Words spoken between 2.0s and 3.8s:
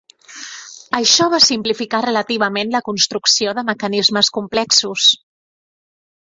relativament la construcció de